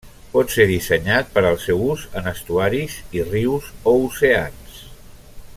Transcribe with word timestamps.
Pot 0.35 0.53
ser 0.53 0.65
dissenyat 0.71 1.29
per 1.35 1.43
al 1.49 1.59
seu 1.67 1.83
ús 1.89 2.07
en 2.21 2.31
estuaris 2.33 2.97
i 3.19 3.25
rius 3.29 3.71
o 3.93 3.97
oceans. 4.09 4.85